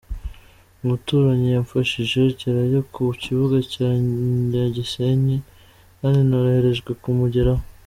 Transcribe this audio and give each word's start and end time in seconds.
Umuturanyi 0.83 1.47
yamfashije 1.55 2.19
ngerayo 2.29 2.79
ku 2.93 3.01
kibuga 3.21 3.57
cya 3.71 3.87
Nyagisenyi 4.49 5.37
kandi 5.99 6.19
noroherejwe 6.29 6.91
kumugeraho. 7.03 7.63